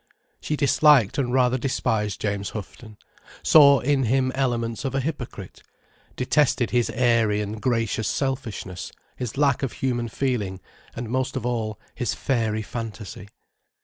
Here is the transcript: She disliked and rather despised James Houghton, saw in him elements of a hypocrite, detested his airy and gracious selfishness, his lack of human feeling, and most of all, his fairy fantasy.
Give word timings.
She 0.39 0.55
disliked 0.55 1.19
and 1.19 1.31
rather 1.31 1.59
despised 1.59 2.19
James 2.21 2.49
Houghton, 2.53 2.97
saw 3.43 3.81
in 3.81 4.05
him 4.05 4.31
elements 4.33 4.83
of 4.83 4.95
a 4.95 4.99
hypocrite, 4.99 5.61
detested 6.15 6.71
his 6.71 6.89
airy 6.89 7.39
and 7.39 7.61
gracious 7.61 8.07
selfishness, 8.07 8.91
his 9.15 9.37
lack 9.37 9.61
of 9.61 9.73
human 9.73 10.09
feeling, 10.09 10.59
and 10.95 11.07
most 11.07 11.35
of 11.35 11.45
all, 11.45 11.79
his 11.93 12.15
fairy 12.15 12.63
fantasy. 12.63 13.27